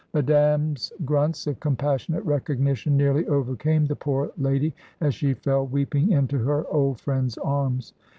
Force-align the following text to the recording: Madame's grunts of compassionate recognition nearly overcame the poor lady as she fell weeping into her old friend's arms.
Madame's 0.15 0.91
grunts 1.05 1.45
of 1.45 1.59
compassionate 1.59 2.23
recognition 2.25 2.97
nearly 2.97 3.27
overcame 3.27 3.85
the 3.85 3.95
poor 3.95 4.31
lady 4.35 4.73
as 4.99 5.13
she 5.13 5.35
fell 5.35 5.67
weeping 5.67 6.11
into 6.11 6.39
her 6.39 6.65
old 6.73 6.99
friend's 6.99 7.37
arms. 7.37 7.93